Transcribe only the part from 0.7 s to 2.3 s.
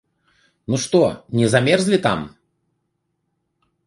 Ну што, не замерзлі там?